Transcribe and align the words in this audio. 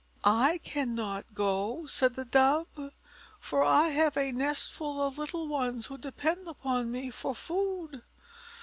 "I 0.23 0.57
cannot 0.63 1.35
go," 1.35 1.85
said 1.85 2.15
the 2.15 2.25
Dove, 2.25 2.65
"for 3.39 3.63
I 3.63 3.89
have 3.89 4.17
a 4.17 4.31
nestful 4.31 4.99
of 4.99 5.19
little 5.19 5.47
ones 5.47 5.85
who 5.85 5.97
depend 5.99 6.47
upon 6.47 6.89
me 6.91 7.11
for 7.11 7.35
food." 7.35 8.01